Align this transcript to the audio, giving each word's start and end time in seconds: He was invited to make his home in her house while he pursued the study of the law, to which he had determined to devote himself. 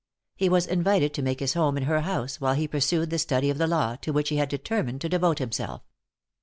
He 0.35 0.49
was 0.49 0.65
invited 0.65 1.13
to 1.13 1.21
make 1.21 1.41
his 1.41 1.53
home 1.53 1.77
in 1.77 1.83
her 1.83 2.01
house 2.01 2.41
while 2.41 2.55
he 2.55 2.67
pursued 2.67 3.11
the 3.11 3.19
study 3.19 3.51
of 3.51 3.59
the 3.59 3.67
law, 3.67 3.97
to 3.97 4.11
which 4.11 4.29
he 4.29 4.37
had 4.37 4.49
determined 4.49 4.99
to 5.01 5.09
devote 5.09 5.37
himself. 5.37 5.83